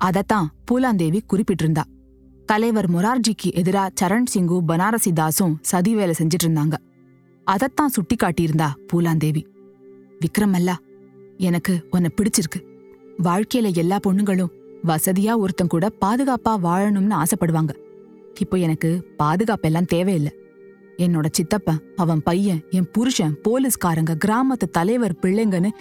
[0.03, 1.83] அதத்தான் பூலாந்தேவி குறிப்பிட்டிருந்தா.
[2.45, 6.75] தலைவர் மொரார்ஜிக்கு எதிரா சரண் சிங்கும் பனாரசி தாஸும் சதி வேலை செஞ்சிட்டு இருந்தாங்க
[7.47, 9.43] அதத்தான் சுட்டி காட்டியிருந்தா பூலாந்தேவி
[10.23, 10.75] விக்ரமல்லா
[11.47, 12.59] எனக்கு உன்னை பிடிச்சிருக்கு.
[13.23, 14.53] வாழ்க்கையில எல்லா பொண்ணுங்களும்
[14.89, 17.73] வசதியா ஒருத்தன் கூட பாதுகாப்பா வாழணும்னு ஆசைப்படுவாங்க.
[18.39, 20.33] இப்போ எனக்கு பாதுகாப்பெல்லாம் தேவையில்லை.
[20.97, 25.71] என்னோட சித்தப்பன் அவன் பையன் என் புருஷன் போலீஸ்காரங்க கிராமத்து தலைவர் பிள்ளைங்கன்னு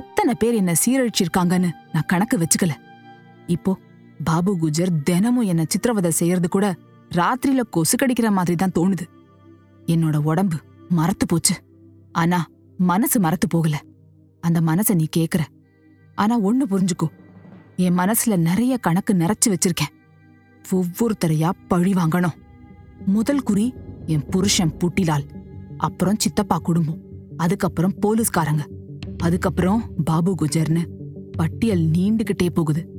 [0.00, 2.74] எத்தனை பேர் என்ன சீரழிச்சிருக்காங்கன்னு நான் கணக்கு வச்சுக்கல.
[3.46, 3.72] இப்போ
[4.24, 6.76] பாபு குஜர் தினமும் என்ன சித்திரவதை செய்யறது கூட
[7.10, 9.06] ராத்திரியில கொசு கடிக்கிற மாதிரி தான் தோணுது.
[9.86, 10.56] என்னோட உடம்பு
[10.88, 11.54] மரத்து போச்சு.
[12.12, 13.80] ஆனா மனசு மரத்து போகல.
[14.40, 15.40] அந்த மனசை நீ கேக்குற.
[16.14, 17.08] ஆனா ஒண்ணு புரிஞ்சுக்கோ.
[17.76, 20.04] என் மனசுல நிறைய கணக்கு நிறைச்சு வச்சிருக்கேன்.
[20.72, 22.34] ஒவ்வொருத்தரையா பழி வாங்கணும்.
[23.06, 23.74] முதல் குறி
[24.06, 25.26] என் புருஷன் புட்டிலால்.
[25.76, 27.00] அப்புறம் சித்தப்பா குடும்பம்.
[27.36, 28.66] அதுக்கப்புறம் போலீஸ்காரங்க.
[29.18, 30.86] அதுக்கப்புறம் பாபு குஜர்னு.
[31.32, 32.91] பட்டியல் நீண்டுகிட்டே போகுது.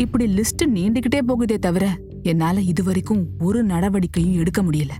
[0.00, 4.90] இப்படி லிஸ்ட் நீண்டுகிட்டே போகுதே தவிர என்னால இதுவரைக்கும் ஒரு நடவடிக்கையும் எடுக்க முடியல.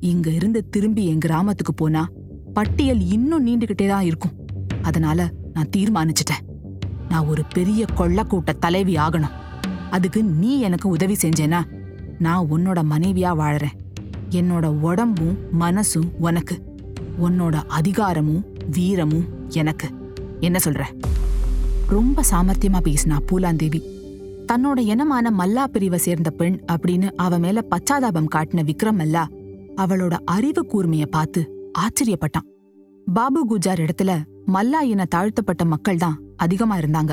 [0.00, 2.08] இங்க இருந்து திரும்பி என் கிராமத்துக்கு போனா
[2.52, 4.32] பட்டியல் இன்னும் நீண்டுகிட்டே தான் இருக்கும்.
[4.82, 6.42] அதனால நான் தீர்மானிச்சிட்டேன்.
[7.08, 9.30] நான் ஒரு பெரிய கொள்ளக்கூட்ட தலைவி ஆகணும்.
[9.90, 11.62] அதுக்கு நீ எனக்கு உதவி செஞ்சேனா
[12.18, 13.78] நான் உன்னோட மனைவியா வாழறேன்.
[14.30, 16.76] என்னோட உடம்பும் மனசும் உனக்கு.
[17.20, 19.88] உன்னோட அதிகாரமும் வீரமும் எனக்கு.
[20.40, 20.84] என்ன சொல்ற?
[21.88, 23.92] ரொம்ப சாமர்த்தியமா பேசினா பூலாந்தேவி
[24.52, 29.24] தன்னோட இனமான மல்லா பிரிவை சேர்ந்த பெண் அப்படின்னு அவ மேல பச்சாதாபம் காட்டின விக்ரம் மல்லா
[29.76, 31.40] அவளோட அறிவு கூர்மைய பார்த்து
[31.78, 32.48] ஆச்சரியப்பட்டான்.
[33.06, 34.10] பாபு குஜார் இடத்துல
[34.46, 37.12] மல்லா இன தாழ்த்தப்பட்ட மக்கள் தான் அதிகமா இருந்தாங்க.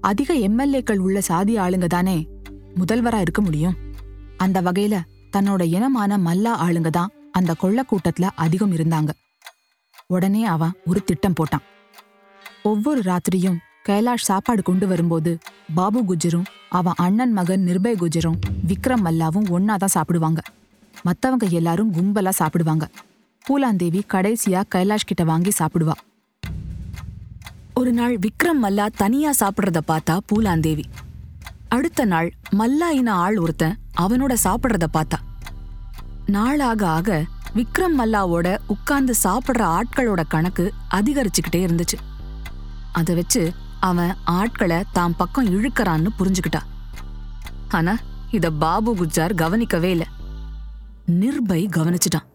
[0.00, 2.16] அதிக எம்எல்ஏக்கள் உள்ள சாதி ஆளுங்க தானே
[2.74, 3.76] முதல்வரா இருக்க முடியும்.
[4.36, 4.96] அந்த வகையில
[5.36, 9.10] தன்னோட இனமான மல்லா ஆளுங்க தான் அந்த கொள்ள கூட்டத்துல அதிகம் இருந்தாங்க.
[10.06, 11.66] உடனே அவன் ஒரு திட்டம் போட்டான்.
[12.62, 15.38] ஒவ்வொரு ராத்திரியும் கைலாஷ் சாப்பாடு கொண்டு வரும்போது
[15.74, 20.38] பாபு குஜரும் அவன் அண்ணன் மகன் நிர்பய் குஜரும் விக்ரம் மல்லாவும் ஒன்னாதான் சாப்பிடுவாங்க.
[21.02, 22.88] மத்தவங்க எல்லாரும் கும்பலா சாப்பிடுவாங்க.
[23.44, 25.92] பூலாந்தேவி கடைசியா கைலாஷ் கிட்ட வாங்கி சாப்பிடுவா.
[27.74, 30.84] ஒரு நாள் விக்ரம் மல்லா தனியா சாப்பிடுறத பார்த்தா பூலாந்தேவி
[31.68, 35.18] அடுத்த நாள் மல்லா இன ஆள் ஒருத்தன் அவனோட சாப்பிடுறத பார்த்தா.
[36.26, 41.98] நாளாக ஆக விக்ரம் மல்லாவோட உட்கார்ந்து சாப்பிடுற ஆட்களோட கணக்கு அதிகரிச்சுக்கிட்டே இருந்துச்சு.
[42.92, 43.52] அதை வச்சு
[43.88, 46.62] அவன் ஆட்களை தான் பக்கம் இழுக்கறான்னு புரிஞ்சுக்கிட்டா.
[47.68, 47.94] ஆனா
[48.30, 50.04] இத பாபு குஜார் கவனிக்கவே இல்ல.
[51.20, 52.26] நிர்பய் கவனிச்சுட்டான்.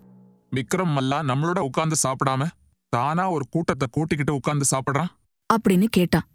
[0.56, 2.48] விக்ரம் மல்லா நம்மளோட உட்கார்ந்து சாப்பிடாம
[2.94, 5.12] தானா ஒரு கூட்டத்தை கூட்டிக்கிட்டு உட்கார்ந்து சாப்பிடுறான்?
[5.50, 6.28] அப்படின்னு கேட்டான்.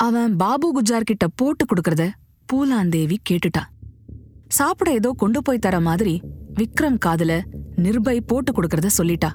[0.00, 2.04] அவன் பாபு குஜார் கிட்ட போட்டு கொடுக்கறத
[2.48, 3.62] பூலாந்தேவி கேட்டுட்டா.
[4.48, 6.14] சாப்பிட ஏதோ கொண்டு போய் தர மாதிரி
[6.54, 7.32] விக்ரம் காதுல
[7.84, 9.30] நிர்பய் போட்டு கொடுக்கறத சொல்லிட்டா.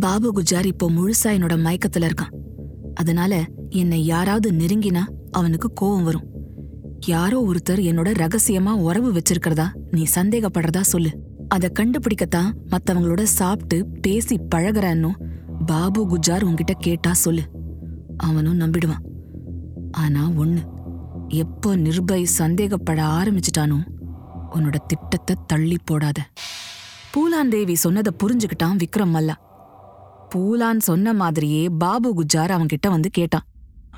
[0.00, 2.34] பாபு குஜார் இப்போ முழுசா என்னோட மயக்கத்துல இருக்கான்.
[2.94, 3.34] அதனால
[3.70, 6.26] என்னை யாராவது நெருங்கினா அவனுக்கு கோவம் வரும்.
[7.06, 11.10] யாரோ ஒருத்தர் என்னோட ரகசியமா உறவு வச்சிருக்கிறதா நீ சந்தேகப்படுறதா சொல்லு.
[11.48, 15.10] அத கண்டுபிடிக்கத்தான் மத்தவங்களோட சாப்பிட்டு பேசி பழகுறன்னு
[15.66, 17.42] பாபு குஜார் உன்கிட்ட கேட்டா சொல்லு.
[18.16, 19.04] அவனும் நம்பிடுவான்.
[19.90, 20.62] ஆனா ஒண்ணு
[21.28, 23.78] எப்போ நிர்பய் சந்தேகப்பட ஆரம்பிச்சிட்டானோ
[24.50, 26.20] உன்னோட திட்டத்தை தள்ளி போடாத.
[27.12, 29.34] பூலான் தேவி சொன்னதை புரிஞ்சுக்கிட்டான் விக்ரம் மல்லா.
[30.34, 33.46] பூலான் சொன்ன மாதிரியே பாபு குஜார் அவன்கிட்ட வந்து கேட்டான்.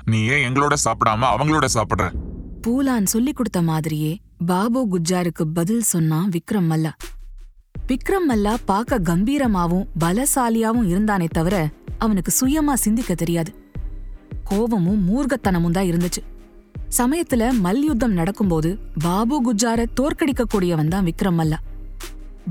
[0.05, 2.11] நீ ஏன் எங்களோட சாப்பிடாம அவங்களோட சாப்பிடுற.
[2.61, 6.91] பூலான் சொல்லி கொடுத்த மாதிரியே பாபு குஜ்ஜாருக்கு பதில் சொன்னான் விக்ரம் மல்லா.
[7.87, 13.53] விக்ரம் மல்லா பார்க்க கம்பீரமாவும் பலசாலியாவும் இருந்தானே தவிர அவனுக்கு சுயமா சிந்திக்க தெரியாது.
[14.43, 16.21] கோபமும் மூர்க்கத்தனமும் தான் இருந்துச்சு.
[16.97, 21.55] சமயத்துல மல்யுத்தம் நடக்கும்போது பாபு குஜ்ஜார தோற்கடிக்க கூடியவன் தான் விக்ரம் மல்லா.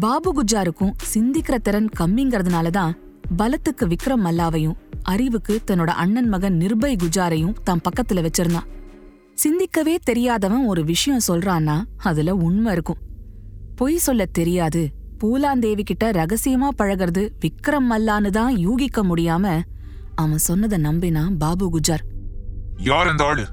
[0.01, 2.99] பாபு குஜ்ஜாருக்கும் சிந்திக்கிற திறன் கம்மிங்கிறதுனால தான்
[3.38, 8.69] பலத்துக்கு விக்ரம் மல்லாவையும் அறிவுக்கு தன்னோட அண்ணன் மகன் நிர்பய் குஜாரையும் தன் பக்கத்துல வச்சிருந்தான்.
[9.35, 12.97] சிந்திக்கவே தெரியாதவன் ஒரு விஷயம் சொல்றான்னா அதுல உண்மை இருக்கும்.
[13.77, 14.88] பொய் சொல்ல தெரியாது
[15.25, 19.61] பூலாந்தேவி கிட்ட ரகசியமா பழகிறது விக்ரம் மல்லான்னு தான் யூகிக்க முடியாம
[20.14, 22.05] அவன் சொன்னதை நம்பினான் பாபு குஜார்.
[22.77, 23.47] யார் இந்த ஆளு?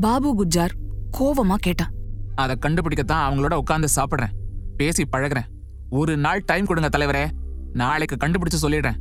[0.00, 0.70] பாபு குஜார்
[1.18, 1.90] கோவமா கேட்டான்.
[2.34, 4.32] அதை கண்டுபிடிக்கத்தான் அவங்களோட உட்கார்ந்து சாப்பிடுறேன்.
[4.76, 5.46] பேசி பழகுறேன்.
[5.90, 7.30] ஒரு நாள் டைம் கொடுங்க தலைவரே.
[7.72, 8.96] நாளைக்கு கண்டுபிடிச்சு சொல்லிடுறேன்.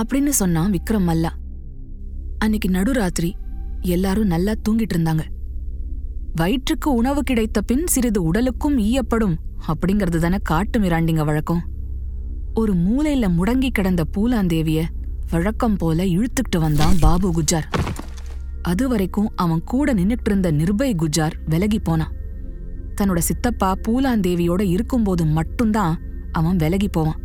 [0.00, 1.30] அப்படின்னு சொன்னான் விக்ரம் மல்லா
[2.38, 3.32] அன்னைக்கு நடுராத்திரி
[3.80, 5.20] எல்லாரும் நல்லா தூங்கிட்டு இருந்தாங்க.
[6.34, 11.62] வயிற்றுக்கு உணவு கிடைத்த பின் சிறிது உடலுக்கும் ஈயப்படும் அப்படிங்கிறது தானே காட்டு மிராண்டிங்க வழக்கம்.
[12.54, 14.84] ஒரு மூலையில முடங்கி கிடந்த பூலாந்தேவிய
[15.30, 17.68] வழக்கம் போல இழுத்துக்கிட்டு வந்தான் பாபு குஜார்.
[18.62, 22.12] அது வரைக்கும் அவன் கூட நின்னுட்டு இருந்த நிர்பய் குஜார் விலகி போனான்.
[23.00, 26.00] தன்னோட சித்தப்பா பூலாந்தேவியோட இருக்கும்போது மட்டும்தான்
[26.32, 27.20] அவன் விலகி போவான்.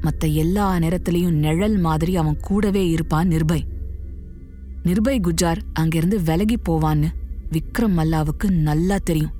[0.00, 3.66] மத்த எல்லா நேரத்திலையும் நிழல் மாதிரி அவன் கூடவே இருப்பான் நிர்பய்.
[4.84, 7.08] நிர்பய் குஜார் அங்கிருந்து விலகி போவான்னு
[7.52, 9.34] விக்ரம் மல்லாவுக்கு நல்லா தெரியும்.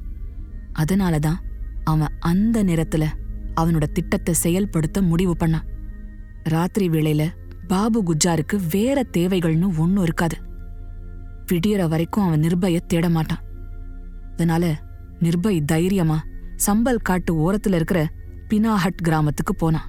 [0.73, 1.41] அதனால தான்
[1.85, 3.07] அவன் அந்த நேரத்துல
[3.61, 5.67] அவனோட திட்டத்தை செயல்படுத்த முடிவு பண்ணான்.
[6.43, 7.29] ராத்திரி வேளையில
[7.67, 10.37] பாபு குஜாருக்கு வேற தேவைகள்னு ஒன்றும் இருக்காது.
[11.53, 13.45] விடியற வரைக்கும் அவன் நிர்பய தேட மாட்டான்.
[14.33, 14.83] அதனால
[15.21, 16.25] நிர்பய் தைரியமா
[16.67, 18.09] சம்பல் காட்டு ஓரத்துல இருக்கிற
[18.49, 19.89] பினாஹட் கிராமத்துக்கு போனான்.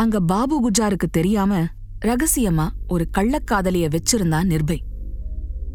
[0.00, 1.64] அங்க பாபு குஜாருக்கு தெரியாம
[2.06, 4.78] ரகசியமா ஒரு கள்ளக்காதலிய வச்சிருந்தான் நிர்பை.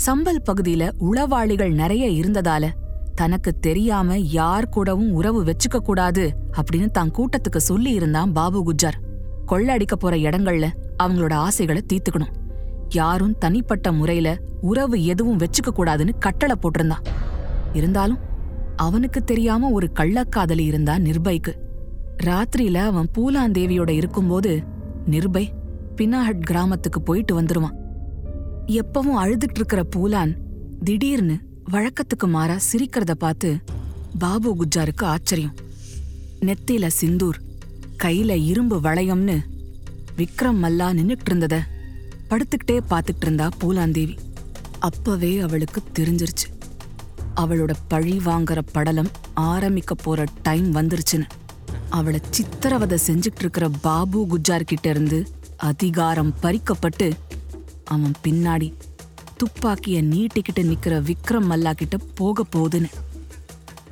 [0.06, 2.70] சம்பல் பகுதியில உளவாளிகள் நிறைய இருந்ததால
[3.16, 9.00] தனக்கு தெரியாம யார் கூடவும் உறவு வச்சுக்க கூடாது அப்படின்னு தான் கூட்டத்துக்கு சொல்லி இருந்தான் பாபு குஜார்.
[9.48, 10.68] கொள்ளடிக்க போற இடங்கள்ல
[11.04, 12.34] அவங்களோட ஆசைகளை தீர்த்துக்கணும்.
[12.90, 17.06] யாரும் தனிப்பட்ட முறையில உறவு எதுவும் வச்சுக்க கூடாதுன்னு கட்டளை போட்டிருந்தான்.
[17.74, 18.18] இருந்தாலும்
[18.76, 21.64] அவனுக்கு தெரியாம ஒரு கள்ளக்காதலி இருந்தா நிர்பய்க்கு
[22.24, 24.64] ராத்திரியில அவன் பூலாந்தேவியோட இருக்கும்போது
[25.10, 25.52] நிர்பை
[25.96, 27.76] பினாஹட் கிராமத்துக்கு போயிட்டு வந்துருவான்.
[28.68, 30.38] எப்பவும் அழுதுட்டு இருக்கிற பூலான்
[30.84, 31.38] திடீர்னு
[31.72, 33.58] வழக்கத்துக்கு மாறா சிரிக்கிறத பார்த்து
[34.20, 35.56] பாபு குஜாருக்கு ஆச்சரியம்.
[36.40, 37.40] நெத்தில சிந்தூர்
[38.04, 39.38] கையில இரும்பு வளையம்னு
[40.18, 41.60] விக்ரம் மல்லா நின்னுட்டு இருந்தத
[42.30, 44.18] படுத்துக்கிட்டே பார்த்துட்டு இருந்தா பூலாந்தேவி.
[44.80, 46.48] அப்பவே அவளுக்கு தெரிஞ்சிருச்சு.
[47.36, 51.28] அவளோட பழி வாங்குற படலம் ஆரம்பிக்க போற டைம் வந்துருச்சுன்னு.
[51.90, 55.20] அவளை சித்திரவதை செஞ்சுட்டு இருக்கிற பாபு குஜார் கிட்ட இருந்து
[55.58, 57.08] அதிகாரம் பறிக்கப்பட்டு
[57.84, 58.74] அவன் பின்னாடி
[59.38, 62.90] துப்பாக்கிய நீட்டிக்கிட்டு நிக்கிற விக்ரம் மல்லா கிட்ட போக போகுதுன்னு.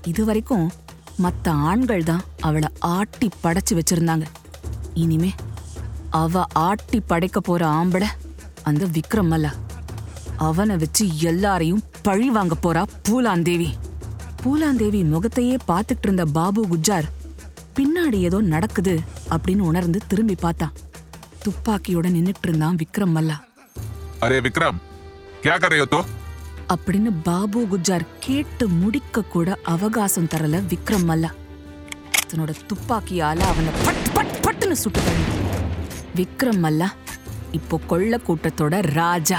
[0.06, 0.72] இது வரைக்கும்
[1.18, 4.26] மற்ற ஆண்கள் தான் அவளை ஆட்டி படைச்சு வச்சிருந்தாங்க.
[4.94, 5.32] இனிமே
[6.10, 8.10] அவ ஆட்டி படைக்க போற ஆம்பளை
[8.64, 9.52] அந்த விக்ரம் மல்லா
[10.38, 13.70] அவனை வச்சு எல்லாரையும் பழி வாங்க போறா பூலாந்தேவி
[14.44, 17.08] பூலாந்தேவி முகத்தையே பார்த்துட்டு இருந்த பாபு குஜார்
[17.77, 18.95] பின்னாடி ஏதோ நடக்குது
[19.31, 20.77] அப்படின்னு உணர்ந்து திரும்பி பார்த்தான்
[21.43, 23.37] துப்பாக்கியோட நின்னுட்டு இருந்தான் விக்ரம் மல்லா
[24.23, 24.79] அரே விக்ரம்
[25.43, 26.01] क्या कर रहे हो तो
[26.73, 31.31] அப்படின்னு பாபு குஜார் கேட்டு முடிக்க கூட அவகாசம் தரல விக்ரம் மல்லா
[32.25, 35.25] தன்னோட துப்பாக்கியால அவனை பட் பட் பட்டுன்னு சுட்டு தள்ளி
[36.15, 36.89] விக்ரம் மல்லா
[37.53, 39.39] இப்போ கொள்ள கூட்டத்தோட ராஜா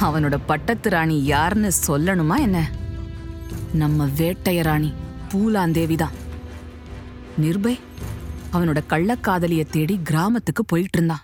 [0.00, 2.58] அவனோட பட்டத்து ராணி யாருன்னு சொல்லணுமா என்ன
[3.74, 4.90] நம்ம வேட்டைய ராணி
[5.30, 6.16] பூலாந்தேவி தான்
[7.41, 7.79] நிர்பய்
[8.53, 11.21] அவனோட கள்ளக்காதலிய தேடி கிராமத்துக்கு போயிட்டு இருந்தான்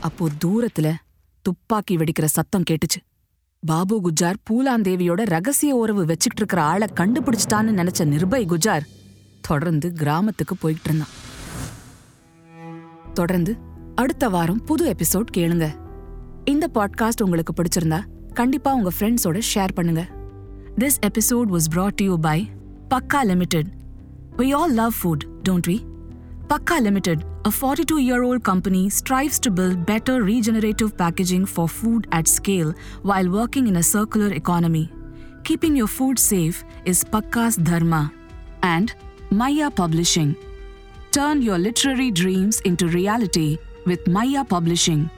[0.00, 0.94] அப்போ தூரத்துல
[1.42, 3.00] துப்பாக்கி வெடிக்கிற சத்தம் கேட்டுச்சு.
[3.66, 8.86] பாபு குஜார் பூலாந்தேவியோட ரகசிய உறவு வச்சுக்கிட்டு இருக்கிற ஆளை கண்டுபிடிச்சிட்டான்னு நினைச்ச நிர்பய் குஜார்
[9.40, 11.08] தொடர்ந்து கிராமத்துக்கு போயிட்டு இருந்தான்
[13.14, 13.56] தொடர்ந்து
[13.94, 15.76] அடுத்த வாரம் புது எபிசோட் கேளுங்க.
[16.44, 20.06] இந்த பாட்காஸ்ட் உங்களுக்கு பிடிச்சிருந்தா கண்டிப்பா உங்க ஃப்ரெண்ட்ஸோட ஷேர் பண்ணுங்க.
[20.78, 22.50] This episode was brought you by
[22.90, 23.66] Pakka limited
[24.36, 25.86] We all love food, don't we?
[26.48, 32.06] Pakka Limited, a 42 year old company, strives to build better regenerative packaging for food
[32.12, 34.90] at scale while working in a circular economy.
[35.44, 38.12] Keeping your food safe is Pakka's Dharma.
[38.62, 38.94] And
[39.30, 40.36] Maya Publishing.
[41.12, 45.08] Turn your literary dreams into reality with Maya Publishing,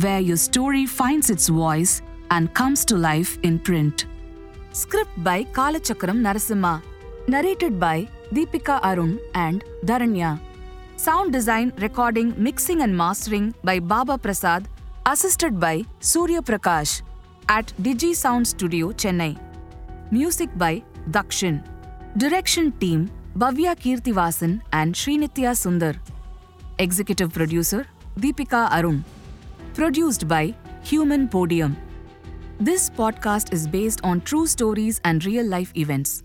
[0.00, 4.06] where your story finds its voice and comes to life in print.
[4.72, 6.80] Script by Kalachakram Narasimha.
[7.26, 10.38] Narrated by Deepika Arun and Dharanya.
[10.96, 14.68] Sound design, recording, mixing, and mastering by Baba Prasad,
[15.06, 17.00] assisted by Surya Prakash
[17.48, 19.38] at Digi Sound Studio, Chennai.
[20.10, 21.62] Music by Dakshin.
[22.18, 25.96] Direction team Bhavya Kirtivasan and Srinitya Sundar.
[26.78, 27.86] Executive producer
[28.18, 29.04] Deepika Arun.
[29.72, 31.76] Produced by Human Podium.
[32.60, 36.24] This podcast is based on true stories and real life events.